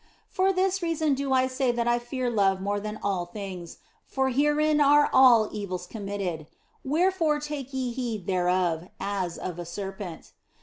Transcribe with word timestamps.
For 0.31 0.51
this 0.51 0.81
reason 0.81 1.13
do 1.13 1.31
I 1.31 1.45
say 1.45 1.71
that 1.71 1.87
I 1.87 1.99
fear 1.99 2.27
love 2.31 2.59
more 2.59 2.79
than 2.79 2.97
all 3.03 3.27
things, 3.27 3.77
for 4.03 4.29
herein 4.31 4.81
are 4.81 5.11
all 5.13 5.47
evils 5.51 5.85
committed. 5.85 6.47
Wherefore 6.83 7.39
take 7.39 7.71
ye 7.71 7.91
heed 7.91 8.25
thereof, 8.25 8.89
as 8.99 9.37
of 9.37 9.59
a 9.59 9.63
serpent. 9.65 10.31